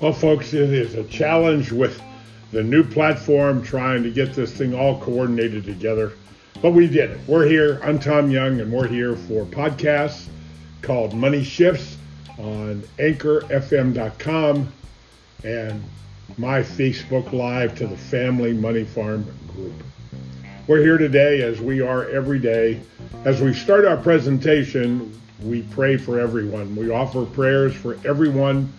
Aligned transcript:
Well, 0.00 0.14
folks, 0.14 0.54
it 0.54 0.72
is 0.72 0.94
a 0.94 1.04
challenge 1.04 1.72
with 1.72 2.00
the 2.52 2.62
new 2.62 2.82
platform 2.82 3.62
trying 3.62 4.02
to 4.02 4.10
get 4.10 4.32
this 4.32 4.50
thing 4.50 4.74
all 4.74 4.98
coordinated 4.98 5.64
together. 5.64 6.12
But 6.62 6.70
we 6.70 6.86
did 6.86 7.10
it. 7.10 7.20
We're 7.26 7.46
here. 7.46 7.78
I'm 7.82 7.98
Tom 7.98 8.30
Young, 8.30 8.62
and 8.62 8.72
we're 8.72 8.88
here 8.88 9.14
for 9.14 9.44
podcasts 9.44 10.28
called 10.80 11.12
Money 11.12 11.44
Shifts 11.44 11.98
on 12.38 12.82
anchorfm.com 12.96 14.72
and 15.44 15.84
my 16.38 16.60
Facebook 16.62 17.34
Live 17.34 17.76
to 17.76 17.86
the 17.86 17.98
Family 17.98 18.54
Money 18.54 18.84
Farm 18.84 19.26
group. 19.54 19.74
We're 20.66 20.80
here 20.80 20.96
today, 20.96 21.42
as 21.42 21.60
we 21.60 21.82
are 21.82 22.08
every 22.08 22.38
day. 22.38 22.80
As 23.26 23.42
we 23.42 23.52
start 23.52 23.84
our 23.84 23.98
presentation, 23.98 25.20
we 25.42 25.60
pray 25.60 25.98
for 25.98 26.18
everyone. 26.18 26.74
We 26.74 26.88
offer 26.88 27.26
prayers 27.26 27.74
for 27.74 27.98
everyone 28.06 28.72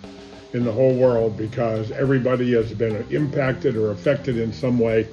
in 0.53 0.63
the 0.65 0.71
whole 0.71 0.93
world 0.93 1.37
because 1.37 1.91
everybody 1.91 2.53
has 2.53 2.73
been 2.73 3.05
impacted 3.09 3.75
or 3.75 3.91
affected 3.91 4.37
in 4.37 4.51
some 4.51 4.79
way 4.79 5.07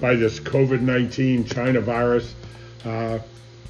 by 0.00 0.14
this 0.14 0.38
COVID 0.40 0.80
19 0.80 1.44
China 1.44 1.80
virus. 1.80 2.34
Uh, 2.84 3.18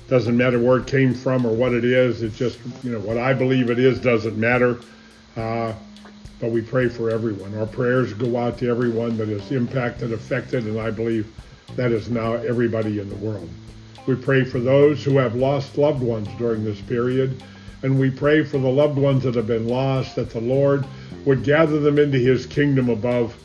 doesn't 0.08 0.36
matter 0.36 0.58
where 0.58 0.78
it 0.78 0.86
came 0.86 1.14
from 1.14 1.46
or 1.46 1.52
what 1.52 1.72
it 1.72 1.84
is. 1.84 2.22
It's 2.22 2.36
just, 2.36 2.58
you 2.82 2.90
know, 2.90 2.98
what 2.98 3.16
I 3.16 3.32
believe 3.32 3.70
it 3.70 3.78
is 3.78 4.00
doesn't 4.00 4.36
matter. 4.36 4.80
Uh, 5.36 5.72
but 6.40 6.50
we 6.50 6.62
pray 6.62 6.88
for 6.88 7.10
everyone. 7.10 7.56
Our 7.56 7.66
prayers 7.66 8.12
go 8.14 8.36
out 8.36 8.58
to 8.58 8.68
everyone 8.68 9.16
that 9.18 9.28
is 9.28 9.52
impacted, 9.52 10.12
affected, 10.12 10.64
and 10.64 10.80
I 10.80 10.90
believe 10.90 11.32
that 11.76 11.92
is 11.92 12.10
now 12.10 12.32
everybody 12.32 12.98
in 12.98 13.08
the 13.08 13.14
world. 13.16 13.48
We 14.06 14.16
pray 14.16 14.44
for 14.44 14.58
those 14.58 15.04
who 15.04 15.18
have 15.18 15.36
lost 15.36 15.78
loved 15.78 16.02
ones 16.02 16.28
during 16.38 16.64
this 16.64 16.80
period 16.80 17.40
and 17.82 17.98
we 17.98 18.10
pray 18.10 18.44
for 18.44 18.58
the 18.58 18.68
loved 18.68 18.98
ones 18.98 19.22
that 19.24 19.34
have 19.34 19.46
been 19.46 19.68
lost, 19.68 20.16
that 20.16 20.30
the 20.30 20.40
Lord 20.40 20.84
would 21.24 21.44
gather 21.44 21.80
them 21.80 21.98
into 21.98 22.18
his 22.18 22.46
kingdom 22.46 22.88
above. 22.88 23.36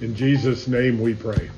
In 0.00 0.14
Jesus' 0.14 0.68
name 0.68 1.00
we 1.00 1.14
pray. 1.14 1.50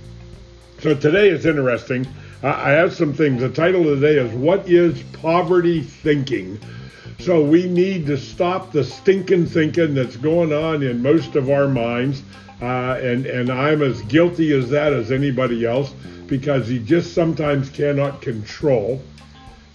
So 0.81 0.94
today 0.94 1.28
is 1.28 1.47
interesting. 1.47 2.06
I 2.42 2.70
have 2.70 2.94
some 2.94 3.12
things. 3.12 3.41
The 3.41 3.48
title 3.48 3.89
of 3.89 4.00
the 4.00 4.06
day 4.06 4.19
is 4.19 4.33
What 4.33 4.69
is 4.69 5.03
Poverty 5.14 5.81
Thinking? 5.83 6.59
So 7.19 7.42
we 7.42 7.67
need 7.67 8.06
to 8.06 8.19
stop 8.19 8.72
the 8.72 8.84
stinking 8.84 9.47
thinking 9.47 9.94
that's 9.94 10.17
going 10.17 10.53
on 10.53 10.83
in 10.83 11.03
most 11.03 11.34
of 11.34 11.50
our 11.50 11.67
minds. 11.67 12.22
Uh, 12.61 12.98
and, 13.03 13.27
and 13.27 13.50
I'm 13.50 13.83
as 13.83 14.03
guilty 14.03 14.53
as 14.53 14.70
that 14.70 14.92
as 14.92 15.11
anybody 15.11 15.67
else 15.67 15.92
because 16.27 16.70
you 16.70 16.78
just 16.78 17.14
sometimes 17.14 17.69
cannot 17.70 18.20
control 18.20 19.03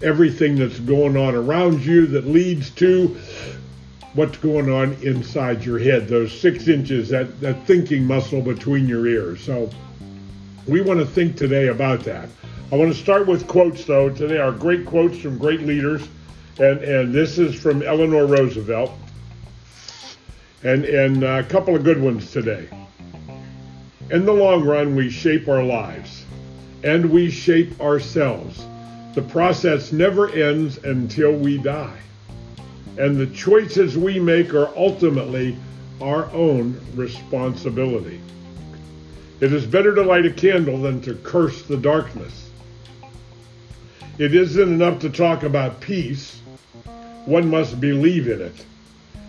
everything 0.03 0.55
that's 0.55 0.80
going 0.80 1.16
on 1.17 1.35
around 1.35 1.81
you 1.85 2.07
that 2.07 2.25
leads 2.27 2.69
to 2.71 3.17
what's 4.13 4.38
going 4.38 4.69
on 4.69 4.94
inside 5.03 5.63
your 5.63 5.80
head, 5.80 6.07
those 6.07 6.38
six 6.38 6.67
inches, 6.67 7.09
that, 7.09 7.39
that 7.39 7.66
thinking 7.66 8.05
muscle 8.05 8.41
between 8.41 8.88
your 8.88 9.07
ears. 9.07 9.41
So 9.41 9.69
we 10.67 10.81
want 10.81 10.99
to 10.99 11.05
think 11.05 11.38
today 11.38 11.67
about 11.67 12.02
that. 12.02 12.27
I 12.72 12.75
want 12.75 12.94
to 12.94 12.97
start 12.97 13.27
with 13.27 13.47
quotes, 13.47 13.85
though. 13.85 14.09
Today 14.09 14.38
are 14.38 14.52
great 14.52 14.85
quotes 14.85 15.17
from 15.17 15.38
great 15.38 15.61
leaders, 15.61 16.07
and, 16.59 16.79
and 16.79 17.13
this 17.13 17.38
is 17.38 17.53
from 17.53 17.83
Eleanor 17.83 18.25
Roosevelt, 18.25 18.91
and, 20.63 20.85
and 20.85 21.23
a 21.23 21.44
couple 21.44 21.75
of 21.75 21.83
good 21.83 22.02
ones 22.02 22.31
today. 22.31 22.69
In 24.09 24.25
the 24.25 24.33
long 24.33 24.63
run, 24.63 24.95
we 24.95 25.09
shape 25.09 25.47
our 25.47 25.63
lives, 25.63 26.25
and 26.83 27.09
we 27.09 27.29
shape 27.29 27.79
ourselves. 27.79 28.66
The 29.13 29.22
process 29.22 29.91
never 29.91 30.29
ends 30.29 30.77
until 30.77 31.33
we 31.33 31.57
die. 31.57 31.99
And 32.97 33.17
the 33.17 33.27
choices 33.27 33.97
we 33.97 34.19
make 34.19 34.53
are 34.53 34.75
ultimately 34.77 35.57
our 36.01 36.31
own 36.31 36.79
responsibility. 36.95 38.21
It 39.41 39.51
is 39.51 39.66
better 39.66 39.94
to 39.95 40.03
light 40.03 40.25
a 40.25 40.31
candle 40.31 40.81
than 40.81 41.01
to 41.01 41.16
curse 41.16 41.63
the 41.63 41.77
darkness. 41.77 42.50
It 44.17 44.33
isn't 44.33 44.61
enough 44.61 45.00
to 45.00 45.09
talk 45.09 45.44
about 45.44 45.81
peace. 45.81 46.39
One 47.25 47.50
must 47.50 47.81
believe 47.81 48.27
in 48.27 48.39
it. 48.39 48.66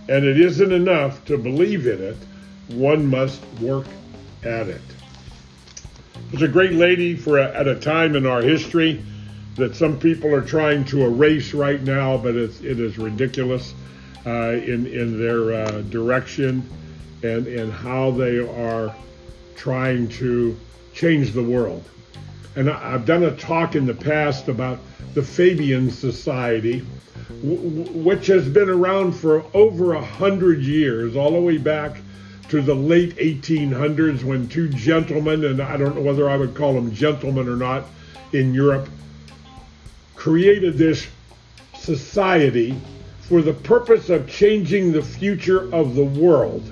And 0.09 0.25
it 0.25 0.38
isn't 0.38 0.72
enough 0.72 1.25
to 1.25 1.38
believe 1.38 1.87
in 1.87 2.00
it. 2.00 2.16
One 2.69 3.06
must 3.06 3.42
work 3.60 3.87
at 4.44 4.69
it. 4.69 4.81
There's 6.31 6.42
a 6.42 6.48
great 6.48 6.72
lady 6.72 7.16
for 7.16 7.38
a, 7.38 7.54
at 7.54 7.66
a 7.66 7.78
time 7.78 8.15
in 8.16 8.26
our 8.26 8.42
history 8.42 9.03
that 9.57 9.77
some 9.77 9.99
people 9.99 10.35
are 10.35 10.43
trying 10.43 10.85
to 10.87 11.05
erase 11.05 11.53
right 11.53 11.83
now, 11.83 12.17
but 12.17 12.35
it's, 12.35 12.61
it 12.61 12.81
is 12.81 12.99
ridiculous 12.99 13.75
uh, 14.25 14.53
in, 14.53 14.87
in 14.87 15.19
their 15.19 15.53
uh, 15.53 15.83
direction 15.83 16.67
and, 17.23 17.47
and 17.47 17.73
how 17.73 18.11
they 18.11 18.39
are 18.39 18.95
trying 19.57 20.09
to 20.09 20.59
change 20.95 21.33
the 21.33 21.43
world. 21.43 21.85
And 22.57 22.71
I've 22.71 23.07
done 23.07 23.25
a 23.25 23.37
talk 23.37 23.77
in 23.77 23.87
the 23.87 23.95
past 23.95 24.49
about 24.49 24.79
the 25.15 25.23
Fabian 25.23 25.91
Society, 25.91 26.81
which 27.43 28.27
has 28.27 28.49
been 28.49 28.69
around 28.69 29.13
for 29.13 29.45
over 29.55 29.95
a 29.95 30.05
hundred 30.05 30.61
years, 30.61 31.17
all 31.17 31.33
the 31.33 31.41
way 31.41 31.59
back 31.59 31.99
to 32.49 32.61
the 32.61 32.75
late 32.75 33.17
1800s 33.17 34.23
when 34.23 34.49
two 34.49 34.69
gentlemen, 34.69 35.45
and 35.45 35.61
I 35.61 35.77
don't 35.77 35.95
know 35.95 36.03
whether 36.03 36.29
I 36.29 36.37
would 36.37 36.55
call 36.55 36.75
them 36.75 36.93
gentlemen 36.93 37.49
or 37.49 37.57
not, 37.57 37.87
in 38.33 38.53
Europe 38.53 38.89
created 40.22 40.78
this 40.78 41.09
society 41.75 42.81
for 43.22 43.43
the 43.43 43.53
purpose 43.53 44.09
of 44.09 44.28
changing 44.28 44.93
the 44.93 45.03
future 45.03 45.62
of 45.75 45.97
the 45.97 46.05
world 46.05 46.62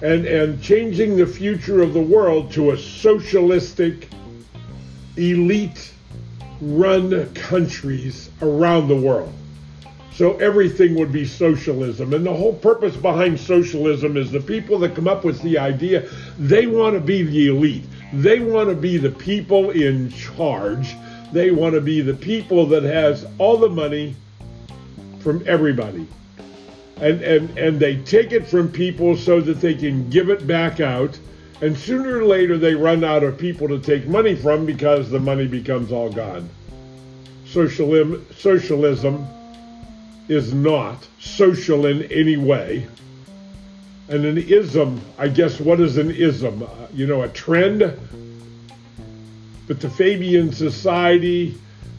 and, 0.00 0.24
and 0.24 0.62
changing 0.62 1.14
the 1.14 1.26
future 1.26 1.82
of 1.82 1.92
the 1.92 2.00
world 2.00 2.50
to 2.50 2.70
a 2.70 2.78
socialistic, 2.78 4.08
elite 5.18 5.92
run 6.62 7.30
countries 7.34 8.30
around 8.40 8.88
the 8.88 8.96
world. 8.96 9.30
So 10.14 10.38
everything 10.38 10.94
would 10.94 11.12
be 11.12 11.26
socialism. 11.26 12.14
And 12.14 12.24
the 12.24 12.32
whole 12.32 12.54
purpose 12.54 12.96
behind 12.96 13.38
socialism 13.38 14.16
is 14.16 14.32
the 14.32 14.40
people 14.40 14.78
that 14.78 14.94
come 14.94 15.06
up 15.06 15.22
with 15.22 15.42
the 15.42 15.58
idea, 15.58 16.08
they 16.38 16.66
want 16.66 16.94
to 16.94 17.00
be 17.00 17.24
the 17.24 17.48
elite. 17.48 17.84
They 18.14 18.40
want 18.40 18.70
to 18.70 18.74
be 18.74 18.96
the 18.96 19.10
people 19.10 19.68
in 19.72 20.10
charge 20.12 20.96
they 21.32 21.50
want 21.50 21.74
to 21.74 21.80
be 21.80 22.00
the 22.00 22.14
people 22.14 22.66
that 22.66 22.82
has 22.82 23.26
all 23.38 23.56
the 23.56 23.68
money 23.68 24.14
from 25.20 25.42
everybody. 25.46 26.06
And, 26.96 27.22
and, 27.22 27.58
and 27.58 27.78
they 27.78 27.96
take 27.96 28.32
it 28.32 28.46
from 28.46 28.70
people 28.70 29.16
so 29.16 29.40
that 29.40 29.60
they 29.60 29.74
can 29.74 30.08
give 30.10 30.30
it 30.30 30.46
back 30.46 30.80
out. 30.80 31.18
And 31.60 31.76
sooner 31.76 32.18
or 32.18 32.24
later, 32.24 32.58
they 32.58 32.74
run 32.74 33.04
out 33.04 33.22
of 33.22 33.38
people 33.38 33.68
to 33.68 33.78
take 33.78 34.06
money 34.06 34.34
from 34.34 34.66
because 34.66 35.10
the 35.10 35.20
money 35.20 35.46
becomes 35.46 35.92
all 35.92 36.10
gone. 36.10 36.48
Socialism, 37.46 38.26
socialism 38.36 39.26
is 40.28 40.52
not 40.52 41.06
social 41.18 41.86
in 41.86 42.02
any 42.04 42.36
way. 42.36 42.86
And 44.08 44.24
an 44.24 44.38
ism, 44.38 45.00
I 45.18 45.28
guess, 45.28 45.60
what 45.60 45.80
is 45.80 45.98
an 45.98 46.10
ism? 46.10 46.62
Uh, 46.62 46.68
you 46.94 47.06
know, 47.06 47.22
a 47.22 47.28
trend 47.28 47.82
but 49.68 49.80
the 49.80 49.90
Fabian 49.90 50.50
Society, 50.50 51.54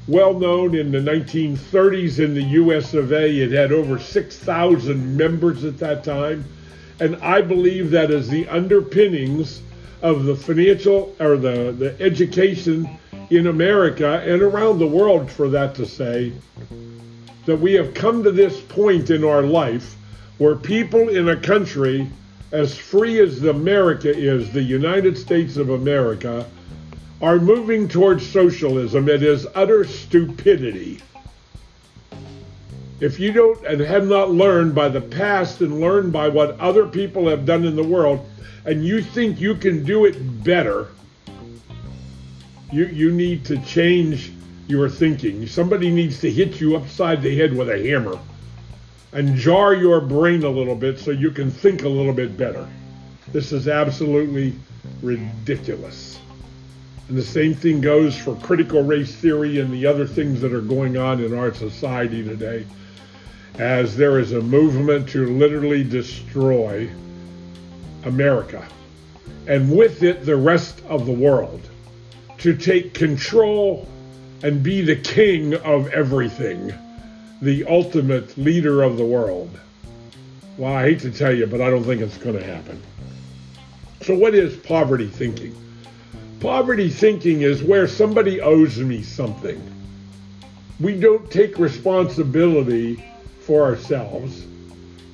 well 0.07 0.37
known 0.37 0.75
in 0.75 0.91
the 0.91 0.97
1930s 0.97 2.17
in 2.17 2.33
the 2.33 2.43
US 2.43 2.95
of 2.95 3.13
A, 3.13 3.29
it 3.29 3.51
had 3.51 3.71
over 3.71 3.99
6,000 3.99 5.15
members 5.15 5.63
at 5.63 5.77
that 5.77 6.03
time. 6.03 6.43
And 6.99 7.15
I 7.17 7.41
believe 7.41 7.91
that 7.91 8.09
is 8.09 8.27
the 8.27 8.47
underpinnings 8.49 9.61
of 10.01 10.23
the 10.23 10.35
financial 10.35 11.15
or 11.19 11.37
the, 11.37 11.71
the 11.71 11.95
education 12.01 12.89
in 13.29 13.45
America 13.45 14.23
and 14.25 14.41
around 14.41 14.79
the 14.79 14.87
world, 14.87 15.29
for 15.29 15.47
that 15.49 15.75
to 15.75 15.85
say, 15.85 16.33
that 17.45 17.57
we 17.57 17.73
have 17.73 17.93
come 17.93 18.23
to 18.23 18.31
this 18.31 18.59
point 18.61 19.11
in 19.11 19.23
our 19.23 19.43
life 19.43 19.95
where 20.39 20.55
people 20.55 21.09
in 21.09 21.29
a 21.29 21.35
country 21.35 22.09
as 22.51 22.75
free 22.75 23.19
as 23.19 23.43
America 23.43 24.09
is, 24.09 24.51
the 24.51 24.63
United 24.63 25.15
States 25.15 25.55
of 25.55 25.69
America, 25.69 26.47
are 27.21 27.39
moving 27.39 27.87
towards 27.87 28.27
socialism. 28.27 29.09
It 29.09 29.23
is 29.23 29.47
utter 29.55 29.83
stupidity. 29.83 31.01
If 32.99 33.19
you 33.19 33.31
don't 33.31 33.65
and 33.65 33.79
have 33.81 34.07
not 34.07 34.31
learned 34.31 34.75
by 34.75 34.89
the 34.89 35.01
past 35.01 35.61
and 35.61 35.79
learned 35.79 36.11
by 36.11 36.27
what 36.27 36.59
other 36.59 36.85
people 36.85 37.27
have 37.29 37.45
done 37.45 37.65
in 37.65 37.75
the 37.75 37.83
world, 37.83 38.25
and 38.65 38.85
you 38.85 39.01
think 39.01 39.39
you 39.39 39.55
can 39.55 39.83
do 39.83 40.05
it 40.05 40.43
better, 40.43 40.87
you, 42.71 42.85
you 42.87 43.11
need 43.11 43.45
to 43.45 43.57
change 43.63 44.31
your 44.67 44.89
thinking. 44.89 45.47
Somebody 45.47 45.89
needs 45.89 46.19
to 46.21 46.31
hit 46.31 46.61
you 46.61 46.75
upside 46.75 47.21
the 47.21 47.35
head 47.35 47.55
with 47.55 47.69
a 47.69 47.81
hammer 47.89 48.19
and 49.13 49.35
jar 49.35 49.73
your 49.73 50.01
brain 50.01 50.43
a 50.43 50.49
little 50.49 50.75
bit 50.75 50.99
so 50.99 51.11
you 51.11 51.31
can 51.31 51.49
think 51.49 51.83
a 51.83 51.89
little 51.89 52.13
bit 52.13 52.37
better. 52.37 52.67
This 53.31 53.51
is 53.51 53.67
absolutely 53.67 54.53
ridiculous. 55.01 56.19
And 57.09 57.17
the 57.17 57.23
same 57.23 57.55
thing 57.55 57.81
goes 57.81 58.15
for 58.15 58.35
critical 58.35 58.83
race 58.83 59.15
theory 59.15 59.59
and 59.59 59.73
the 59.73 59.87
other 59.87 60.05
things 60.05 60.41
that 60.41 60.53
are 60.53 60.61
going 60.61 60.95
on 60.95 61.23
in 61.23 61.35
our 61.35 61.51
society 61.51 62.23
today, 62.23 62.67
as 63.55 63.97
there 63.97 64.19
is 64.19 64.31
a 64.31 64.41
movement 64.41 65.09
to 65.09 65.25
literally 65.25 65.83
destroy 65.83 66.87
America, 68.03 68.63
and 69.47 69.75
with 69.75 70.03
it 70.03 70.23
the 70.23 70.35
rest 70.35 70.83
of 70.87 71.07
the 71.07 71.11
world, 71.11 71.67
to 72.37 72.55
take 72.55 72.93
control 72.93 73.87
and 74.43 74.61
be 74.61 74.81
the 74.81 74.95
king 74.95 75.55
of 75.55 75.87
everything, 75.87 76.71
the 77.41 77.65
ultimate 77.65 78.37
leader 78.37 78.83
of 78.83 78.97
the 78.97 79.05
world. 79.05 79.49
Well, 80.57 80.75
I 80.75 80.83
hate 80.83 80.99
to 80.99 81.11
tell 81.11 81.35
you, 81.35 81.47
but 81.47 81.59
I 81.59 81.71
don't 81.71 81.83
think 81.83 82.01
it's 82.01 82.17
going 82.19 82.37
to 82.37 82.45
happen. 82.45 82.79
So, 84.01 84.15
what 84.15 84.35
is 84.35 84.55
poverty 84.57 85.07
thinking? 85.07 85.55
Poverty 86.39 86.89
thinking 86.89 87.41
is 87.41 87.61
where 87.61 87.87
somebody 87.87 88.39
owes 88.39 88.77
me 88.77 89.03
something. 89.03 89.61
We 90.79 90.97
don't 90.97 91.29
take 91.29 91.59
responsibility 91.59 93.03
for 93.41 93.63
ourselves. 93.63 94.45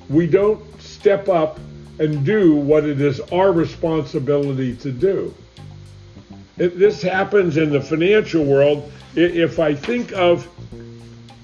We 0.08 0.28
don't 0.28 0.62
step 0.80 1.28
up 1.28 1.58
and 1.98 2.24
do 2.24 2.54
what 2.54 2.84
it 2.84 3.00
is 3.00 3.20
our 3.32 3.50
responsibility 3.50 4.76
to 4.76 4.92
do. 4.92 5.34
It, 6.58 6.78
this 6.78 7.02
happens 7.02 7.56
in 7.56 7.70
the 7.70 7.80
financial 7.80 8.44
world. 8.44 8.92
If 9.16 9.58
I 9.58 9.74
think 9.74 10.12
of 10.12 10.46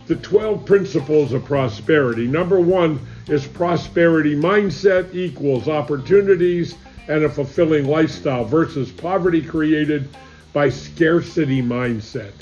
the 0.07 0.17
12 0.17 0.65
principles 0.65 1.33
of 1.33 1.45
prosperity, 1.45 2.29
number 2.29 2.61
one 2.61 3.01
is 3.29 3.47
prosperity 3.49 4.37
mindset 4.37 5.13
equals 5.15 5.69
opportunities 5.69 6.77
and 7.09 7.25
a 7.25 7.29
fulfilling 7.29 7.87
lifestyle 7.87 8.45
versus 8.45 8.91
poverty 8.91 9.43
created 9.43 10.09
by 10.53 10.69
scarcity 10.69 11.63
mindset. 11.63 12.33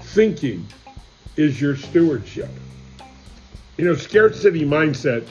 Thinking 0.00 0.66
is 1.36 1.60
your 1.60 1.76
stewardship. 1.76 2.50
You 3.76 3.84
know, 3.84 3.94
scarcity 3.94 4.64
mindset 4.64 5.26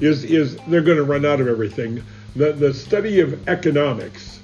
is 0.00 0.24
is 0.24 0.56
they're 0.68 0.82
going 0.82 0.96
to 0.96 1.04
run 1.04 1.24
out 1.24 1.40
of 1.40 1.48
everything. 1.48 2.02
The 2.36 2.52
the 2.52 2.72
study 2.72 3.20
of 3.20 3.48
economics 3.48 4.40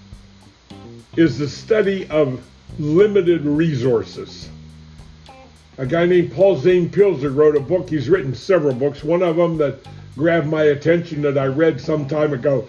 is 1.17 1.38
the 1.38 1.49
study 1.49 2.08
of 2.11 2.44
limited 2.79 3.44
resources. 3.44 4.50
A 5.79 5.87
guy 5.87 6.06
named 6.06 6.32
Paul 6.32 6.56
Zane 6.56 6.90
Pilzer 6.90 7.35
wrote 7.35 7.56
a 7.56 7.61
book. 7.61 7.88
He's 7.88 8.08
written 8.08 8.35
several 8.35 8.75
books. 8.75 9.02
One 9.02 9.23
of 9.23 9.37
them 9.37 9.56
that 9.58 9.79
grabbed 10.17 10.49
my 10.49 10.64
attention 10.64 11.23
that 11.23 11.38
I 11.38 11.46
read 11.46 11.81
some 11.81 12.06
time 12.08 12.32
ago 12.32 12.67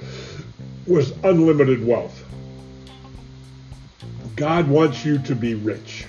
was 0.89 1.13
unlimited 1.24 1.86
wealth. 1.86 2.25
God 4.36 4.68
wants 4.68 5.06
you 5.06 5.19
to 5.19 5.36
be 5.36 5.53
rich. 5.53 6.06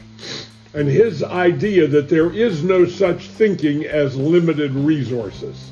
And 0.72 0.88
his 0.88 1.22
idea 1.22 1.86
that 1.88 2.08
there 2.08 2.32
is 2.32 2.62
no 2.62 2.86
such 2.86 3.26
thinking 3.26 3.84
as 3.84 4.16
limited 4.16 4.72
resources. 4.72 5.70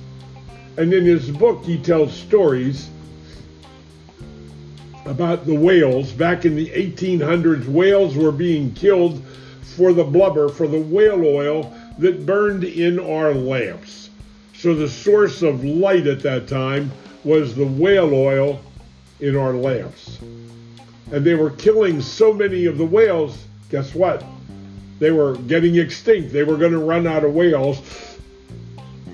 And 0.76 0.92
in 0.92 1.04
his 1.04 1.30
book, 1.30 1.64
he 1.64 1.78
tells 1.78 2.12
stories 2.12 2.90
about 5.06 5.46
the 5.46 5.54
whales. 5.54 6.12
Back 6.12 6.44
in 6.44 6.56
the 6.56 6.68
1800s, 6.70 7.66
whales 7.66 8.16
were 8.16 8.32
being 8.32 8.74
killed 8.74 9.24
for 9.62 9.92
the 9.92 10.04
blubber, 10.04 10.48
for 10.48 10.66
the 10.66 10.80
whale 10.80 11.24
oil 11.24 11.72
that 11.98 12.26
burned 12.26 12.64
in 12.64 12.98
our 12.98 13.32
lamps. 13.32 14.10
So 14.54 14.74
the 14.74 14.88
source 14.88 15.42
of 15.42 15.64
light 15.64 16.08
at 16.08 16.20
that 16.20 16.48
time 16.48 16.90
was 17.24 17.54
the 17.54 17.66
whale 17.66 18.12
oil 18.12 18.60
in 19.20 19.36
our 19.36 19.52
lamps. 19.52 20.18
And 21.10 21.24
they 21.24 21.34
were 21.34 21.50
killing 21.50 22.00
so 22.00 22.32
many 22.32 22.66
of 22.66 22.78
the 22.78 22.84
whales, 22.84 23.44
guess 23.70 23.94
what? 23.94 24.24
They 24.98 25.10
were 25.10 25.36
getting 25.36 25.76
extinct. 25.76 26.32
They 26.32 26.44
were 26.44 26.56
going 26.56 26.72
to 26.72 26.78
run 26.78 27.06
out 27.06 27.24
of 27.24 27.34
whales 27.34 27.80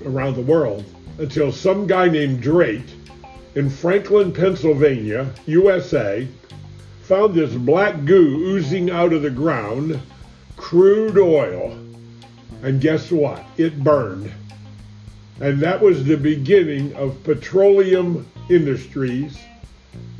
around 0.05 0.35
the 0.35 0.41
world 0.41 0.83
until 1.17 1.51
some 1.51 1.87
guy 1.87 2.09
named 2.09 2.41
Drake 2.41 2.85
in 3.55 3.69
Franklin, 3.69 4.33
Pennsylvania, 4.33 5.31
USA, 5.45 6.27
found 7.03 7.35
this 7.35 7.53
black 7.53 8.03
goo 8.03 8.43
oozing 8.47 8.91
out 8.91 9.13
of 9.13 9.21
the 9.21 9.29
ground, 9.29 9.99
crude 10.57 11.17
oil. 11.17 11.71
And 12.63 12.81
guess 12.81 13.11
what? 13.11 13.45
It 13.57 13.83
burned. 13.83 14.31
And 15.39 15.59
that 15.61 15.81
was 15.81 16.03
the 16.03 16.17
beginning 16.17 16.93
of 16.95 17.23
petroleum 17.23 18.27
industries 18.49 19.37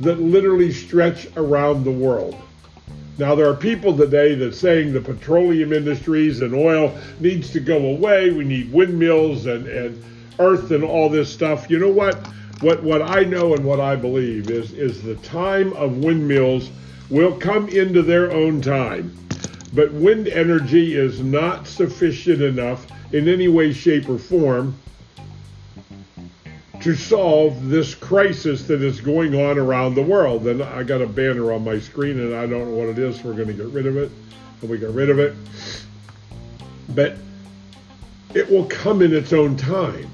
that 0.00 0.20
literally 0.20 0.72
stretch 0.72 1.26
around 1.36 1.84
the 1.84 1.92
world. 1.92 2.36
Now, 3.18 3.34
there 3.34 3.48
are 3.48 3.56
people 3.56 3.96
today 3.96 4.34
that 4.34 4.54
saying 4.54 4.92
the 4.92 5.00
petroleum 5.00 5.72
industries 5.72 6.42
and 6.42 6.54
oil 6.54 6.94
needs 7.18 7.50
to 7.52 7.60
go 7.60 7.78
away. 7.78 8.30
We 8.30 8.44
need 8.44 8.70
windmills 8.72 9.46
and, 9.46 9.66
and 9.66 10.04
earth 10.38 10.70
and 10.70 10.84
all 10.84 11.08
this 11.08 11.32
stuff. 11.32 11.70
You 11.70 11.78
know 11.78 11.90
what? 11.90 12.14
What 12.60 12.82
what 12.82 13.02
I 13.02 13.22
know 13.22 13.54
and 13.54 13.64
what 13.64 13.80
I 13.80 13.96
believe 13.96 14.50
is 14.50 14.72
is 14.72 15.02
the 15.02 15.16
time 15.16 15.72
of 15.74 15.98
windmills 15.98 16.70
will 17.08 17.36
come 17.36 17.68
into 17.68 18.02
their 18.02 18.32
own 18.32 18.60
time. 18.60 19.16
But 19.72 19.92
wind 19.92 20.28
energy 20.28 20.94
is 20.94 21.20
not 21.20 21.66
sufficient 21.66 22.42
enough 22.42 22.86
in 23.12 23.28
any 23.28 23.48
way, 23.48 23.72
shape, 23.72 24.08
or 24.08 24.18
form 24.18 24.74
to 26.86 26.94
solve 26.94 27.68
this 27.68 27.96
crisis 27.96 28.62
that 28.68 28.80
is 28.80 29.00
going 29.00 29.34
on 29.34 29.58
around 29.58 29.96
the 29.96 30.02
world. 30.02 30.46
And 30.46 30.62
I 30.62 30.84
got 30.84 31.02
a 31.02 31.06
banner 31.08 31.52
on 31.52 31.64
my 31.64 31.80
screen 31.80 32.20
and 32.20 32.32
I 32.32 32.46
don't 32.46 32.70
know 32.70 32.76
what 32.76 32.86
it 32.86 32.96
is. 32.96 33.24
we're 33.24 33.32
going 33.32 33.48
to 33.48 33.54
get 33.54 33.66
rid 33.66 33.88
of 33.88 33.96
it. 33.96 34.08
And 34.60 34.70
we 34.70 34.78
got 34.78 34.94
rid 34.94 35.10
of 35.10 35.18
it. 35.18 35.34
But 36.90 37.16
it 38.34 38.48
will 38.48 38.66
come 38.66 39.02
in 39.02 39.12
its 39.12 39.32
own 39.32 39.56
time. 39.56 40.08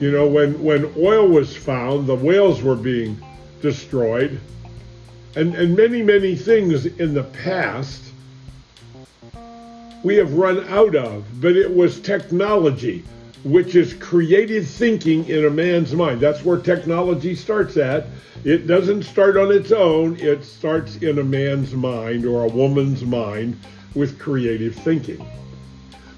You 0.00 0.10
know, 0.10 0.26
when, 0.26 0.62
when 0.62 0.92
oil 0.98 1.26
was 1.26 1.56
found, 1.56 2.06
the 2.06 2.14
whales 2.14 2.60
were 2.60 2.76
being 2.76 3.18
destroyed. 3.62 4.38
And, 5.34 5.54
and 5.54 5.74
many, 5.74 6.02
many 6.02 6.36
things 6.36 6.84
in 6.84 7.14
the 7.14 7.24
past 7.24 8.04
we 10.02 10.16
have 10.16 10.34
run 10.34 10.68
out 10.68 10.94
of, 10.94 11.24
but 11.40 11.56
it 11.56 11.74
was 11.74 12.00
technology 12.02 13.02
which 13.44 13.74
is 13.74 13.94
creative 13.94 14.68
thinking 14.68 15.28
in 15.28 15.44
a 15.44 15.50
man's 15.50 15.94
mind. 15.94 16.20
That's 16.20 16.44
where 16.44 16.58
technology 16.58 17.34
starts 17.34 17.76
at. 17.76 18.06
It 18.44 18.66
doesn't 18.66 19.02
start 19.02 19.36
on 19.36 19.50
its 19.52 19.72
own, 19.72 20.16
it 20.18 20.44
starts 20.44 20.96
in 20.96 21.18
a 21.18 21.24
man's 21.24 21.72
mind 21.72 22.24
or 22.24 22.44
a 22.44 22.48
woman's 22.48 23.04
mind 23.04 23.58
with 23.94 24.18
creative 24.18 24.74
thinking. 24.74 25.24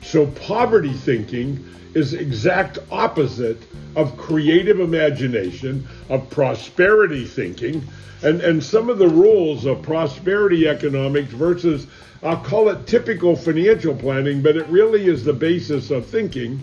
So 0.02 0.26
poverty 0.26 0.92
thinking 0.92 1.64
is 1.94 2.12
exact 2.12 2.78
opposite 2.90 3.62
of 3.96 4.16
creative 4.16 4.80
imagination, 4.80 5.86
of 6.08 6.28
prosperity 6.28 7.24
thinking, 7.24 7.82
and, 8.22 8.40
and 8.40 8.62
some 8.62 8.90
of 8.90 8.98
the 8.98 9.08
rules 9.08 9.64
of 9.64 9.82
prosperity 9.82 10.68
economics 10.68 11.32
versus 11.32 11.86
I'll 12.22 12.38
call 12.38 12.70
it 12.70 12.86
typical 12.86 13.36
financial 13.36 13.94
planning, 13.94 14.40
but 14.42 14.56
it 14.56 14.66
really 14.68 15.06
is 15.06 15.24
the 15.24 15.32
basis 15.34 15.90
of 15.90 16.06
thinking 16.06 16.60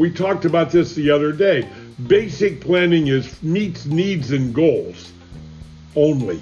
we 0.00 0.10
talked 0.10 0.46
about 0.46 0.70
this 0.70 0.94
the 0.94 1.10
other 1.10 1.30
day. 1.30 1.68
Basic 2.06 2.62
planning 2.62 3.08
is 3.08 3.42
meets 3.42 3.84
needs 3.84 4.30
and 4.30 4.54
goals 4.54 5.12
only. 5.94 6.40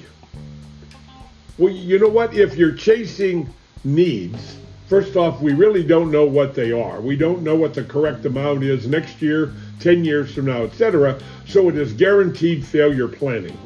Well, 1.59 1.73
you 1.73 1.99
know 1.99 2.09
what? 2.09 2.35
If 2.35 2.55
you're 2.55 2.77
chasing 2.77 3.53
needs, 3.83 4.57
first 4.87 5.17
off, 5.17 5.41
we 5.41 5.55
really 5.55 5.83
don't 5.83 6.13
know 6.13 6.25
what 6.25 6.55
they 6.55 6.71
are. 6.71 7.01
We 7.01 7.17
don't 7.17 7.43
know 7.43 7.57
what 7.57 7.75
the 7.75 7.83
correct 7.83 8.25
amount 8.27 8.63
is 8.63 8.87
next 8.87 9.21
year, 9.21 9.53
10 9.81 10.05
years 10.05 10.33
from 10.33 10.45
now, 10.45 10.63
etc. 10.63 11.21
So 11.49 11.69
it 11.69 11.77
is 11.77 11.93
guaranteed 11.93 12.65
failure 12.65 13.09
planning. 13.09 13.59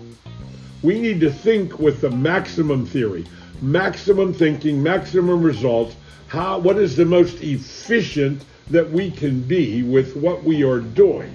We 0.81 1.01
need 1.03 1.21
to 1.21 1.31
think 1.31 1.79
with 1.79 2.01
the 2.01 2.11
maximum 2.11 2.87
theory, 2.87 3.27
maximum 3.61 4.33
thinking, 4.33 4.83
maximum 4.83 5.43
results. 5.43 5.97
How, 6.29 6.59
what 6.59 6.79
is 6.79 6.97
the 6.97 7.05
most 7.05 7.43
efficient 7.43 8.43
that 8.73 8.91
we 8.91 9.11
can 9.11 9.41
be 9.43 9.83
with 9.83 10.17
what 10.17 10.43
we 10.43 10.65
are 10.65 10.81
doing. 10.81 11.33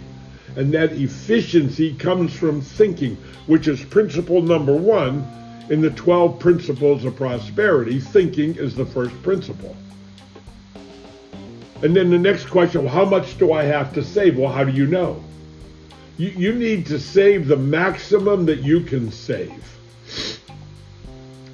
And 0.55 0.73
that 0.73 0.91
efficiency 0.93 1.93
comes 1.93 2.33
from 2.33 2.61
thinking, 2.61 3.15
which 3.45 3.67
is 3.67 3.83
principle 3.83 4.41
number 4.41 4.75
one 4.75 5.25
in 5.69 5.81
the 5.81 5.91
12 5.91 6.39
principles 6.39 7.05
of 7.05 7.15
prosperity. 7.15 7.99
Thinking 7.99 8.55
is 8.55 8.75
the 8.75 8.85
first 8.85 9.21
principle. 9.21 9.75
And 11.83 11.95
then 11.95 12.09
the 12.09 12.17
next 12.17 12.45
question, 12.45 12.83
well, 12.83 12.93
how 12.93 13.05
much 13.05 13.37
do 13.37 13.53
I 13.53 13.63
have 13.63 13.93
to 13.93 14.03
save? 14.03 14.39
Well, 14.39 14.51
how 14.51 14.63
do 14.63 14.71
you 14.71 14.87
know? 14.87 15.23
You, 16.17 16.29
you 16.29 16.53
need 16.53 16.87
to 16.87 16.99
save 16.99 17.47
the 17.47 17.55
maximum 17.55 18.47
that 18.47 18.63
you 18.63 18.81
can 18.81 19.11
save. 19.11 19.63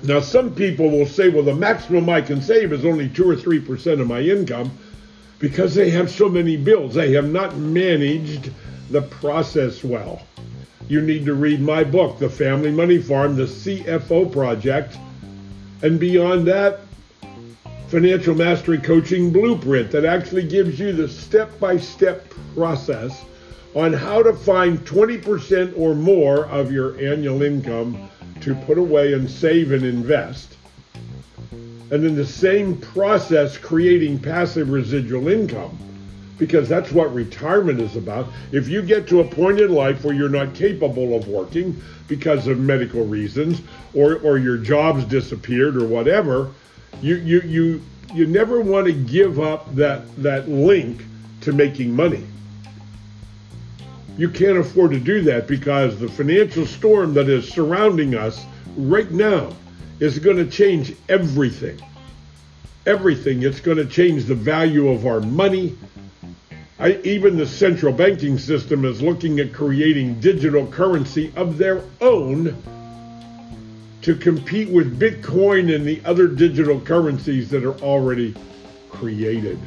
Now, 0.04 0.22
some 0.22 0.56
people 0.56 0.90
will 0.90 1.06
say, 1.06 1.28
well, 1.28 1.44
the 1.44 1.56
maximum 1.56 2.10
I 2.10 2.22
can 2.22 2.42
save 2.42 2.72
is 2.72 2.86
only 2.86 3.10
2 3.10 3.30
or 3.30 3.36
3% 3.36 4.00
of 4.00 4.08
my 4.08 4.22
income 4.22 4.72
because 5.44 5.76
they 5.76 5.90
have 5.90 6.10
so 6.10 6.30
many 6.30 6.56
bills. 6.56 6.94
They 6.94 7.12
have 7.12 7.30
not 7.30 7.58
managed 7.58 8.50
the 8.92 9.02
process 9.02 9.84
well. 9.84 10.22
You 10.88 11.02
need 11.02 11.26
to 11.26 11.34
read 11.34 11.60
my 11.60 11.84
book, 11.84 12.18
The 12.18 12.30
Family 12.30 12.72
Money 12.72 12.98
Farm, 12.98 13.36
the 13.36 13.44
CFO 13.44 14.32
Project, 14.32 14.98
and 15.82 16.00
beyond 16.00 16.48
that, 16.48 16.80
Financial 17.90 18.34
Mastery 18.34 18.78
Coaching 18.78 19.34
Blueprint 19.34 19.92
that 19.92 20.06
actually 20.06 20.48
gives 20.48 20.80
you 20.80 20.94
the 20.94 21.10
step 21.10 21.60
by 21.60 21.76
step 21.76 22.34
process 22.56 23.26
on 23.76 23.92
how 23.92 24.24
to 24.24 24.32
find 24.32 24.80
20% 24.86 25.78
or 25.78 25.94
more 25.94 26.46
of 26.46 26.72
your 26.72 26.98
annual 27.02 27.42
income 27.42 28.10
to 28.40 28.56
put 28.56 28.78
away 28.78 29.12
and 29.12 29.30
save 29.30 29.74
and 29.74 29.84
invest. 29.84 30.56
And 31.94 32.04
in 32.06 32.16
the 32.16 32.26
same 32.26 32.78
process, 32.78 33.56
creating 33.56 34.18
passive 34.18 34.72
residual 34.72 35.28
income 35.28 35.78
because 36.40 36.68
that's 36.68 36.92
what 36.92 37.14
retirement 37.14 37.80
is 37.80 37.96
about. 37.96 38.26
If 38.52 38.68
you 38.68 38.82
get 38.82 39.06
to 39.10 39.20
a 39.20 39.24
point 39.24 39.60
in 39.60 39.72
life 39.72 40.04
where 40.04 40.16
you're 40.16 40.28
not 40.28 40.56
capable 40.56 41.16
of 41.16 41.28
working 41.28 41.80
because 42.08 42.48
of 42.48 42.58
medical 42.58 43.06
reasons 43.06 43.62
or, 43.94 44.16
or 44.22 44.40
your 44.40 44.58
job's 44.58 45.06
disappeared 45.06 45.78
or 45.78 45.86
whatever, 45.86 46.50
you, 47.00 47.18
you, 47.18 47.42
you, 47.42 47.82
you 48.12 48.26
never 48.26 48.60
want 48.60 48.88
to 48.88 48.94
give 48.94 49.40
up 49.40 49.76
that, 49.76 50.16
that 50.24 50.50
link 50.50 51.06
to 51.42 51.54
making 51.54 51.96
money. 51.96 52.26
You 54.18 54.30
can't 54.30 54.58
afford 54.58 54.90
to 54.94 55.00
do 55.00 55.22
that 55.26 55.48
because 55.48 56.00
the 56.00 56.10
financial 56.10 56.66
storm 56.66 57.14
that 57.14 57.30
is 57.30 57.48
surrounding 57.48 58.16
us 58.16 58.44
right 58.76 59.12
now 59.12 59.52
is 60.03 60.19
going 60.19 60.36
to 60.36 60.45
change 60.45 60.93
everything. 61.07 61.79
Everything. 62.86 63.43
It's 63.43 63.62
going 63.62 63.77
to 63.77 63.86
change 63.86 64.25
the 64.25 64.36
value 64.36 64.89
of 64.89 65.05
our 65.07 65.22
money. 65.22 65.77
I, 66.77 67.00
even 67.05 67.38
the 67.38 67.48
central 67.48 67.93
banking 67.93 68.38
system 68.38 68.83
is 68.83 69.01
looking 69.01 69.39
at 69.39 69.53
creating 69.53 70.19
digital 70.19 70.67
currency 70.67 71.31
of 71.38 71.57
their 71.57 71.81
own 72.01 72.62
to 74.01 74.13
compete 74.13 74.67
with 74.67 75.00
Bitcoin 75.00 75.74
and 75.74 75.86
the 75.86 76.01
other 76.03 76.27
digital 76.27 76.81
currencies 76.81 77.50
that 77.51 77.63
are 77.63 77.79
already 77.79 78.36
created. 78.89 79.57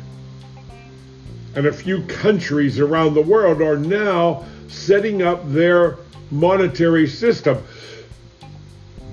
And 1.54 1.64
a 1.64 1.72
few 1.72 2.02
countries 2.02 2.78
around 2.78 3.14
the 3.14 3.22
world 3.22 3.62
are 3.62 3.78
now 3.78 4.44
setting 4.68 5.22
up 5.22 5.50
their 5.50 5.96
monetary 6.30 7.06
system 7.06 7.64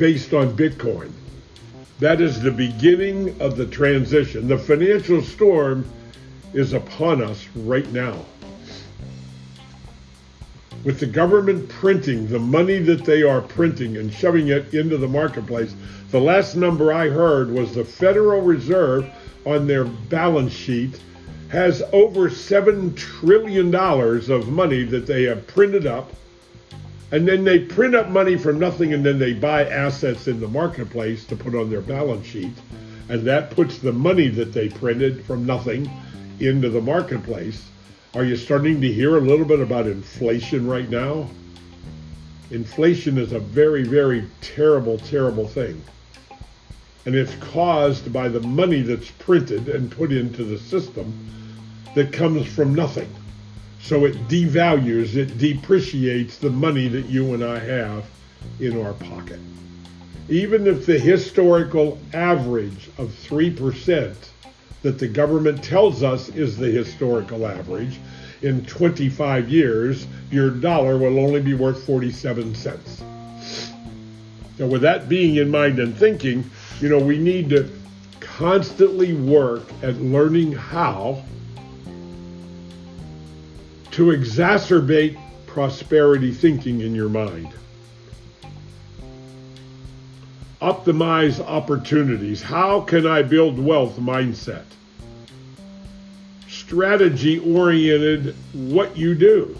based 0.03 0.33
on 0.33 0.51
Bitcoin. 0.57 1.09
That 1.99 2.19
is 2.19 2.41
the 2.41 2.51
beginning 2.51 3.39
of 3.39 3.55
the 3.55 3.65
transition. 3.65 4.49
The 4.49 4.57
financial 4.57 5.21
storm 5.21 5.89
is 6.53 6.73
upon 6.73 7.23
us 7.23 7.47
right 7.55 7.89
now. 7.93 8.25
With 10.83 10.99
the 10.99 11.05
government 11.05 11.69
printing 11.69 12.27
the 12.27 12.37
money 12.37 12.79
that 12.79 13.05
they 13.05 13.23
are 13.23 13.39
printing 13.39 13.95
and 13.95 14.11
shoving 14.11 14.49
it 14.49 14.73
into 14.73 14.97
the 14.97 15.07
marketplace, 15.07 15.73
the 16.11 16.19
last 16.19 16.57
number 16.57 16.91
I 16.91 17.07
heard 17.07 17.49
was 17.49 17.73
the 17.73 17.85
Federal 17.85 18.41
Reserve 18.41 19.09
on 19.45 19.67
their 19.67 19.85
balance 19.85 20.51
sheet 20.51 20.99
has 21.47 21.81
over 21.93 22.29
$7 22.29 22.93
trillion 22.97 23.73
of 23.73 24.49
money 24.49 24.83
that 24.83 25.07
they 25.07 25.23
have 25.23 25.47
printed 25.47 25.87
up. 25.87 26.11
And 27.13 27.27
then 27.27 27.43
they 27.43 27.59
print 27.59 27.93
up 27.93 28.09
money 28.09 28.37
from 28.37 28.57
nothing 28.57 28.91
and 28.91 29.05
then 29.05 29.19
they 29.19 29.33
buy 29.33 29.69
assets 29.69 30.27
in 30.27 30.39
the 30.39 30.47
marketplace 30.47 31.25
to 31.25 31.35
put 31.35 31.53
on 31.53 31.69
their 31.69 31.79
balance 31.79 32.25
sheet. 32.25 32.55
And 33.07 33.21
that 33.27 33.51
puts 33.51 33.77
the 33.77 33.91
money 33.91 34.29
that 34.29 34.51
they 34.51 34.67
printed 34.67 35.23
from 35.23 35.45
nothing 35.45 35.87
into 36.39 36.69
the 36.69 36.81
marketplace. 36.81 37.69
Are 38.15 38.23
you 38.23 38.35
starting 38.35 38.81
to 38.81 38.91
hear 38.91 39.15
a 39.15 39.21
little 39.21 39.45
bit 39.45 39.59
about 39.59 39.85
inflation 39.85 40.65
right 40.65 40.89
now? 40.89 41.29
Inflation 42.49 43.19
is 43.19 43.31
a 43.31 43.39
very, 43.39 43.83
very 43.83 44.27
terrible, 44.41 44.97
terrible 44.97 45.47
thing. 45.47 45.83
And 47.05 47.13
it's 47.13 47.35
caused 47.35 48.11
by 48.11 48.27
the 48.27 48.41
money 48.41 48.81
that's 48.81 49.11
printed 49.11 49.69
and 49.69 49.91
put 49.91 50.11
into 50.11 50.43
the 50.43 50.57
system 50.57 51.13
that 51.93 52.11
comes 52.11 52.47
from 52.47 52.73
nothing. 52.73 53.13
So 53.83 54.05
it 54.05 54.29
devalues, 54.29 55.17
it 55.17 55.37
depreciates 55.37 56.37
the 56.37 56.49
money 56.49 56.87
that 56.87 57.07
you 57.07 57.33
and 57.33 57.43
I 57.43 57.59
have 57.59 58.05
in 58.61 58.81
our 58.81 58.93
pocket. 58.93 59.41
Even 60.29 60.67
if 60.67 60.85
the 60.85 60.97
historical 60.97 61.99
average 62.13 62.89
of 62.97 63.09
3% 63.09 64.15
that 64.83 64.99
the 64.99 65.07
government 65.07 65.61
tells 65.61 66.01
us 66.01 66.29
is 66.29 66.55
the 66.55 66.71
historical 66.71 67.45
average. 67.45 67.99
In 68.41 68.65
25 68.65 69.49
years, 69.49 70.07
your 70.31 70.49
dollar 70.49 70.97
will 70.97 71.19
only 71.19 71.41
be 71.41 71.53
worth 71.53 71.85
47 71.85 72.55
cents. 72.55 73.03
Now, 74.59 74.67
with 74.67 74.81
that 74.83 75.09
being 75.09 75.35
in 75.35 75.51
mind 75.51 75.79
and 75.79 75.93
thinking, 75.93 76.49
you 76.79 76.87
know, 76.87 76.99
we 76.99 77.17
need 77.17 77.49
to 77.49 77.69
constantly 78.21 79.13
work 79.13 79.63
at 79.81 79.95
learning 79.95 80.53
how 80.53 81.21
to 83.93 84.07
exacerbate 84.07 85.19
prosperity 85.45 86.31
thinking 86.31 86.81
in 86.81 86.95
your 86.95 87.09
mind. 87.09 87.49
Optimize 90.59 91.39
opportunities. 91.39 92.41
How 92.41 92.81
can 92.81 93.05
I 93.05 93.21
build 93.21 93.59
wealth 93.59 93.97
mindset? 93.97 94.65
Strategy 96.47 97.37
oriented 97.37 98.35
what 98.53 98.97
you 98.97 99.13
do 99.13 99.59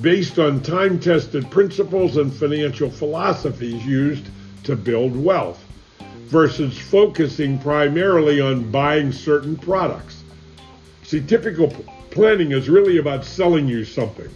based 0.00 0.40
on 0.40 0.60
time 0.60 0.98
tested 0.98 1.48
principles 1.48 2.16
and 2.16 2.34
financial 2.34 2.90
philosophies 2.90 3.86
used 3.86 4.26
to 4.64 4.74
build 4.74 5.16
wealth 5.16 5.64
versus 6.26 6.76
focusing 6.76 7.56
primarily 7.60 8.40
on 8.40 8.68
buying 8.72 9.12
certain 9.12 9.56
products. 9.56 10.24
See, 11.04 11.20
typical 11.20 11.72
planning 12.12 12.52
is 12.52 12.68
really 12.68 12.98
about 12.98 13.24
selling 13.24 13.66
you 13.66 13.84
something, 13.84 14.28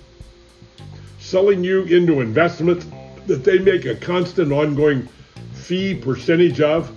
selling 1.18 1.62
you 1.62 1.85
into 1.85 2.21
investments 2.21 2.87
that 3.26 3.45
they 3.45 3.59
make 3.59 3.85
a 3.85 3.95
constant 3.95 4.50
ongoing 4.50 5.09
fee 5.52 5.95
percentage 5.95 6.61
of? 6.61 6.90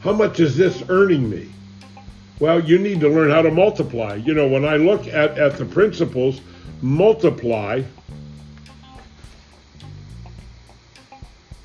How 0.00 0.12
much 0.12 0.40
is 0.40 0.56
this 0.56 0.82
earning 0.88 1.30
me? 1.30 1.50
Well, 2.40 2.58
you 2.60 2.78
need 2.78 3.00
to 3.00 3.08
learn 3.08 3.30
how 3.30 3.42
to 3.42 3.50
multiply. 3.50 4.16
You 4.16 4.34
know, 4.34 4.48
when 4.48 4.64
I 4.64 4.76
look 4.76 5.06
at, 5.06 5.38
at 5.38 5.56
the 5.56 5.66
principles, 5.66 6.40
multiply 6.80 7.82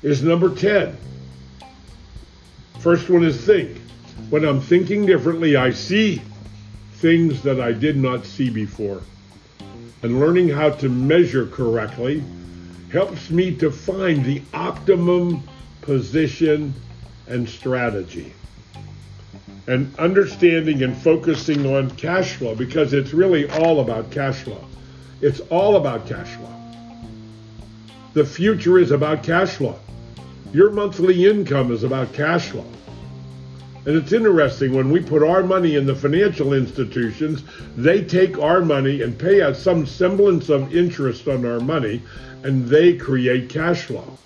is 0.02 0.22
number 0.22 0.54
10. 0.54 0.96
First 2.78 3.08
one 3.08 3.24
is 3.24 3.44
think. 3.44 3.78
When 4.30 4.44
I'm 4.44 4.60
thinking 4.60 5.06
differently, 5.06 5.56
I 5.56 5.70
see 5.70 6.20
things 6.96 7.42
that 7.42 7.60
I 7.60 7.72
did 7.72 7.96
not 7.96 8.24
see 8.24 8.50
before. 8.50 9.02
And 10.02 10.20
learning 10.20 10.48
how 10.48 10.70
to 10.70 10.88
measure 10.88 11.46
correctly 11.46 12.22
helps 12.92 13.30
me 13.30 13.54
to 13.56 13.70
find 13.70 14.24
the 14.24 14.42
optimum 14.54 15.42
position 15.82 16.72
and 17.26 17.48
strategy. 17.48 18.32
And 19.66 19.94
understanding 19.98 20.82
and 20.82 20.96
focusing 20.96 21.66
on 21.66 21.90
cash 21.92 22.36
flow 22.36 22.54
because 22.54 22.92
it's 22.92 23.12
really 23.12 23.50
all 23.50 23.80
about 23.80 24.10
cash 24.10 24.42
flow. 24.42 24.64
It's 25.20 25.40
all 25.50 25.76
about 25.76 26.06
cash 26.06 26.34
flow. 26.36 26.54
The 28.12 28.24
future 28.24 28.78
is 28.78 28.92
about 28.92 29.22
cash 29.22 29.56
flow. 29.56 29.78
Your 30.52 30.70
monthly 30.70 31.26
income 31.26 31.72
is 31.72 31.82
about 31.82 32.12
cash 32.12 32.50
flow. 32.50 32.64
And 33.86 33.94
it's 33.94 34.12
interesting 34.12 34.74
when 34.74 34.90
we 34.90 35.00
put 35.00 35.22
our 35.22 35.44
money 35.44 35.76
in 35.76 35.86
the 35.86 35.94
financial 35.94 36.52
institutions, 36.52 37.44
they 37.76 38.02
take 38.02 38.36
our 38.36 38.60
money 38.60 39.02
and 39.02 39.16
pay 39.16 39.42
us 39.42 39.62
some 39.62 39.86
semblance 39.86 40.48
of 40.48 40.74
interest 40.74 41.28
on 41.28 41.46
our 41.46 41.60
money 41.60 42.02
and 42.42 42.66
they 42.66 42.96
create 42.96 43.48
cash 43.48 43.82
flow. 43.82 44.18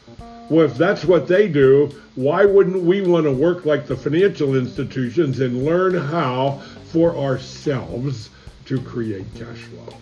Well, 0.49 0.65
if 0.65 0.77
that's 0.77 1.05
what 1.05 1.29
they 1.29 1.47
do, 1.47 1.95
why 2.15 2.47
wouldn't 2.47 2.83
we 2.83 3.03
want 3.03 3.25
to 3.25 3.33
work 3.33 3.67
like 3.67 3.87
the 3.87 3.97
financial 3.97 4.57
institutions 4.57 5.41
and 5.41 5.65
learn 5.65 5.95
how 5.95 6.63
for 6.87 7.15
ourselves 7.17 8.31
to 8.65 8.81
create 8.81 9.27
cash 9.35 9.59
flow? 9.59 9.95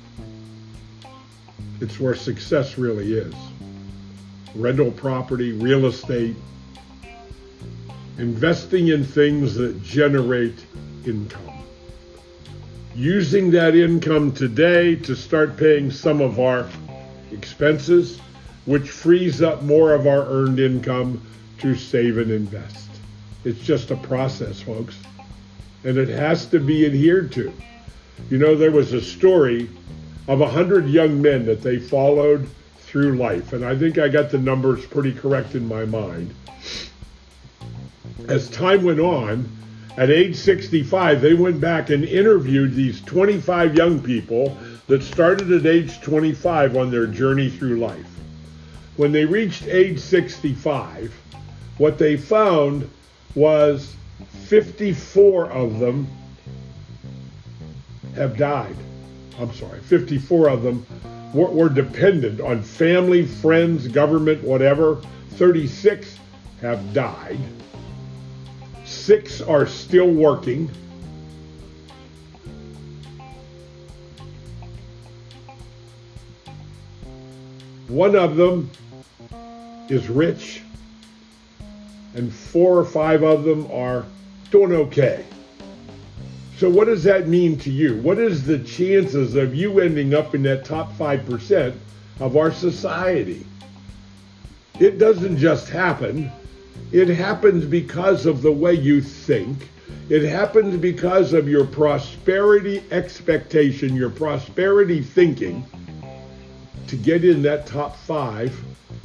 It's 1.81 1.99
where 1.99 2.15
success 2.15 2.79
really 2.79 3.15
is. 3.15 3.35
Rental 4.55 4.93
property, 4.93 5.53
real 5.53 5.87
estate, 5.87 6.37
investing 8.19 8.89
in 8.89 9.05
things 9.05 9.55
that 9.55 9.81
generate 9.83 10.65
income. 11.07 11.65
Using 12.95 13.53
that 13.53 13.77
income 13.77 14.33
today 14.33 14.97
to 14.97 15.15
start 15.15 15.57
paying 15.57 15.91
some 15.91 16.21
of 16.21 16.41
our 16.41 16.69
expenses, 17.31 18.19
which 18.67 18.91
frees 18.91 19.41
up 19.41 19.63
more 19.63 19.95
of 19.95 20.09
our 20.09 20.27
earned 20.27 20.59
income 20.59 21.23
to 21.59 21.77
save 21.77 22.19
and 22.19 22.31
invest. 22.31 22.89
It's 23.45 23.61
just 23.61 23.93
a 23.93 23.97
process, 23.97 24.61
folks, 24.61 24.97
and 25.85 25.97
it 25.97 26.09
has 26.09 26.47
to 26.47 26.59
be 26.59 26.87
adhered 26.87 27.31
to. 27.33 27.53
You 28.31 28.39
know, 28.39 28.57
there 28.57 28.73
was 28.73 28.93
a 28.93 29.01
story 29.01 29.71
of 30.27 30.41
a 30.41 30.49
hundred 30.49 30.89
young 30.89 31.23
men 31.23 31.47
that 31.47 31.63
they 31.63 31.79
followed 31.79 32.49
through 32.81 33.17
life, 33.17 33.53
and 33.53 33.65
I 33.65 33.77
think 33.77 33.97
I 33.97 34.09
got 34.09 34.31
the 34.31 34.39
numbers 34.39 34.85
pretty 34.87 35.13
correct 35.13 35.55
in 35.55 35.69
my 35.69 35.85
mind. 35.85 36.35
As 38.27 38.51
time 38.51 38.83
went 38.83 39.01
on, 39.01 39.49
At 39.99 40.11
age 40.11 40.37
65, 40.37 41.21
they 41.21 41.35
went 41.35 41.61
back 41.61 41.91
and 41.91 42.05
interviewed 42.05 42.73
these 42.73 43.01
25 43.01 43.75
young 43.75 44.01
people 44.01 44.57
that 44.87 45.03
started 45.03 45.51
at 45.51 45.67
age 45.67 46.01
25 46.03 46.77
on 46.77 46.93
their 46.93 47.09
journey 47.09 47.51
through 47.51 47.81
life. 47.81 48.07
When 48.97 49.11
they 49.11 49.25
reached 49.25 49.67
age 49.67 49.99
65, 49.99 51.13
what 51.79 51.99
they 51.99 52.17
found 52.17 52.89
was 53.35 53.97
54 54.45 55.51
of 55.51 55.81
them 55.81 56.07
have 58.15 58.37
died. 58.37 58.77
I'm 59.41 59.53
sorry, 59.53 59.81
54 59.81 60.49
of 60.49 60.63
them 60.63 60.87
were, 61.35 61.51
were 61.51 61.69
dependent 61.69 62.41
on 62.41 62.63
family, 62.63 63.27
friends, 63.27 63.89
government, 63.89 64.45
whatever. 64.45 65.03
36 65.31 66.19
have 66.61 66.95
died. 66.95 67.41
Six 69.09 69.41
are 69.41 69.67
still 69.67 70.11
working. 70.11 70.71
One 77.89 78.15
of 78.15 78.37
them 78.37 78.71
is 79.89 80.11
rich, 80.11 80.61
and 82.17 82.31
four 82.31 82.77
or 82.77 82.85
five 82.85 83.23
of 83.23 83.45
them 83.45 83.67
are 83.73 84.05
doing 84.51 84.73
okay. 84.73 85.25
So, 86.59 86.69
what 86.69 86.85
does 86.85 87.03
that 87.05 87.29
mean 87.29 87.59
to 87.61 87.71
you? 87.71 87.97
What 88.03 88.19
is 88.19 88.45
the 88.45 88.59
chances 88.59 89.37
of 89.37 89.55
you 89.55 89.81
ending 89.81 90.13
up 90.13 90.35
in 90.35 90.43
that 90.43 90.67
top 90.67 90.93
5% 90.99 91.75
of 92.21 92.37
our 92.37 92.53
society? 92.53 93.47
It 94.79 94.99
doesn't 94.99 95.39
just 95.39 95.71
happen. 95.71 96.31
It 96.93 97.09
happens 97.09 97.65
because 97.65 98.27
of 98.27 98.43
the 98.43 98.53
way 98.53 98.75
you 98.75 99.01
think. 99.01 99.69
It 100.09 100.23
happens 100.23 100.77
because 100.77 101.33
of 101.33 101.49
your 101.49 101.67
prosperity 101.67 102.83
expectation, 102.91 103.95
your 103.95 104.11
prosperity 104.11 105.03
thinking 105.03 105.65
to 106.87 106.97
get 106.97 107.25
in 107.25 107.43
that 107.43 107.67
top 107.67 107.97
five 107.97 108.59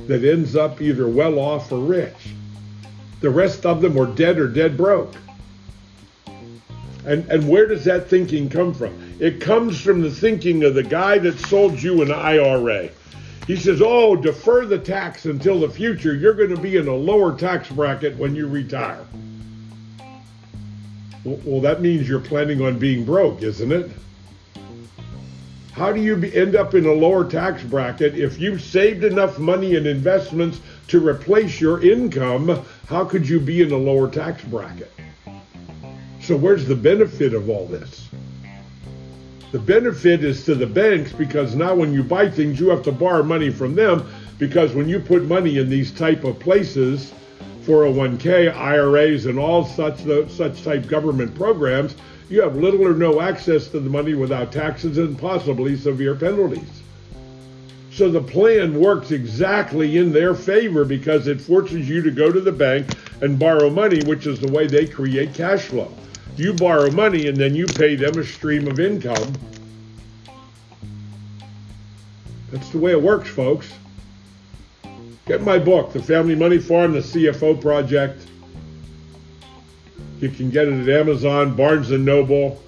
that 0.08 0.24
ends 0.24 0.56
up 0.56 0.82
either 0.82 1.08
well 1.08 1.39
off 1.39 1.72
or 1.72 1.80
rich. 1.80 2.34
The 3.20 3.30
rest 3.30 3.65
of 3.65 3.82
them 3.82 3.98
are 4.00 4.06
dead 4.06 4.38
or 4.39 4.48
dead 4.48 4.77
broke. 4.77 5.13
And, 7.06 7.30
and 7.30 7.50
where 7.50 7.68
does 7.68 7.84
that 7.86 8.10
thinking 8.10 8.50
come 8.50 8.74
from? 8.74 8.98
It 9.20 9.42
comes 9.42 9.80
from 9.80 10.01
the 10.01 10.12
thinking 10.12 10.63
of 10.63 10.74
the 10.74 10.84
guy 10.84 11.18
that 11.18 11.38
sold 11.39 11.82
you 11.82 12.01
an 12.01 12.12
IRA. 12.12 12.89
He 13.47 13.57
says, 13.57 13.81
Oh, 13.83 14.15
defer 14.15 14.65
the 14.65 14.79
tax 14.79 15.25
until 15.25 15.59
the 15.59 15.69
future. 15.69 16.13
You're 16.13 16.33
going 16.33 16.55
to 16.55 16.62
be 16.62 16.77
in 16.77 16.88
a 16.88 16.95
lower 16.95 17.38
tax 17.38 17.69
bracket 17.69 18.17
when 18.17 18.35
you 18.35 18.47
retire. 18.47 19.05
Well, 21.25 21.62
that 21.62 21.81
means 21.81 22.07
you're 22.07 22.19
planning 22.19 22.62
on 22.62 22.79
being 22.79 23.05
broke, 23.05 23.41
isn't 23.41 23.71
it? 23.71 23.91
How 25.71 25.91
do 25.91 26.01
you 26.01 26.21
end 26.33 26.55
up 26.55 26.75
in 26.75 26.85
a 26.85 26.91
lower 26.91 27.27
tax 27.27 27.63
bracket 27.63 28.15
if 28.15 28.39
you've 28.39 28.62
saved 28.62 29.03
enough 29.03 29.39
money 29.39 29.75
in 29.75 29.88
investments 29.88 30.59
to 30.89 31.05
replace 31.05 31.59
your 31.59 31.83
income? 31.83 32.63
How 32.88 33.05
could 33.05 33.27
you 33.27 33.39
be 33.39 33.62
in 33.62 33.71
a 33.71 33.77
lower 33.77 34.09
tax 34.09 34.43
bracket? 34.43 34.91
So, 36.21 36.38
where's 36.38 36.67
the 36.67 36.75
benefit 36.75 37.33
of 37.33 37.50
all 37.50 37.65
this? 37.65 38.07
The 39.53 39.60
benefit 39.60 40.24
is 40.24 40.43
to 40.45 40.55
the 40.55 40.65
banks 40.65 41.12
because 41.12 41.54
now 41.56 41.75
when 41.75 41.93
you 41.93 42.01
buy 42.01 42.28
things, 42.28 42.60
you 42.60 42.69
have 42.69 42.82
to 42.86 42.91
borrow 42.91 43.21
money 43.21 43.51
from 43.51 43.75
them 43.75 44.04
because 44.39 44.73
when 44.73 44.89
you 44.89 44.99
put 44.99 45.25
money 45.25 45.60
in 45.60 45.69
these 45.69 45.91
type 45.91 46.23
of 46.23 46.39
places, 46.39 47.13
401k, 47.63 48.51
IRAs, 48.51 49.28
and 49.28 49.38
all 49.38 49.63
such 49.63 49.99
such 50.32 50.63
type 50.63 50.88
government 50.88 51.36
programs, 51.36 51.95
you 52.32 52.41
have 52.41 52.56
little 52.56 52.84
or 52.84 52.95
no 52.95 53.21
access 53.21 53.67
to 53.67 53.80
the 53.80 53.91
money 53.91 54.15
without 54.15 54.51
taxes 54.51 54.97
and 54.97 55.19
possibly 55.19 55.78
severe 55.78 56.15
penalties. 56.15 56.82
So 57.91 58.10
the 58.10 58.23
plan 58.23 58.80
works 58.80 59.12
exactly 59.12 59.99
in 59.99 60.12
their 60.12 60.34
favor 60.34 60.84
because 60.84 61.28
it 61.28 61.39
forces 61.39 61.88
you 61.88 62.01
to 62.01 62.10
go 62.10 62.32
to 62.32 62.41
the 62.41 62.51
bank 62.51 62.88
and 63.21 63.38
borrow 63.38 63.69
money, 63.69 64.01
which 64.08 64.25
is 64.25 64.39
the 64.39 64.51
way 64.51 64.65
they 64.65 64.88
create 64.88 65.36
cash 65.36 65.65
flow. 65.65 65.93
You 66.36 66.54
borrow 66.54 66.89
money 66.91 67.28
and 67.28 67.38
then 67.38 67.54
you 67.54 67.67
pay 67.67 67.96
them 67.96 68.17
a 68.17 68.24
stream 68.24 68.67
of 68.67 68.80
income. 68.80 69.34
That's 72.52 72.69
the 72.69 72.80
way 72.80 72.91
it 72.91 73.02
works, 73.02 73.30
folks. 73.30 73.72
Get 75.26 75.41
my 75.41 75.58
book, 75.58 75.93
The 75.93 76.04
Family 76.04 76.36
Money 76.36 76.60
Farm, 76.60 76.91
The 76.91 77.00
CFO 77.00 77.62
Project. 77.62 78.28
You 80.19 80.28
can 80.30 80.50
get 80.50 80.67
it 80.67 80.88
at 80.88 80.89
Amazon, 80.89 81.56
Barnes 81.56 81.91
& 81.91 81.91
Noble. 81.91 82.62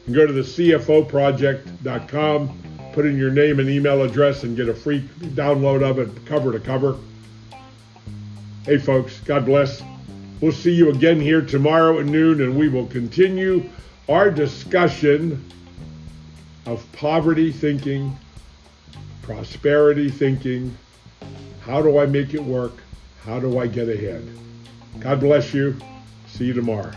You 0.00 0.04
can 0.04 0.14
go 0.14 0.26
to 0.26 0.32
the 0.32 0.42
CFOproject.com, 0.42 2.62
put 2.92 3.06
in 3.06 3.16
your 3.16 3.30
name 3.30 3.60
and 3.60 3.68
email 3.68 4.02
address, 4.02 4.42
and 4.44 4.56
get 4.56 4.68
a 4.68 4.74
free 4.74 5.00
download 5.20 5.82
of 5.82 5.98
it 5.98 6.08
cover 6.26 6.52
to 6.52 6.60
cover. 6.60 6.96
Hey, 8.64 8.78
folks, 8.78 9.18
God 9.20 9.46
bless. 9.46 9.82
We'll 10.40 10.52
see 10.52 10.72
you 10.72 10.90
again 10.90 11.20
here 11.20 11.42
tomorrow 11.42 11.98
at 12.00 12.06
noon, 12.06 12.40
and 12.40 12.56
we 12.56 12.68
will 12.68 12.86
continue 12.86 13.68
our 14.08 14.30
discussion 14.30 15.44
of 16.66 16.84
poverty 16.92 17.52
thinking, 17.52 18.16
prosperity 19.22 20.10
thinking. 20.10 20.76
How 21.60 21.82
do 21.82 21.98
I 21.98 22.06
make 22.06 22.32
it 22.32 22.42
work? 22.42 22.82
How 23.24 23.38
do 23.38 23.58
I 23.58 23.66
get 23.66 23.88
ahead? 23.88 24.26
God 24.98 25.20
bless 25.20 25.52
you. 25.52 25.76
See 26.26 26.46
you 26.46 26.54
tomorrow. 26.54 26.92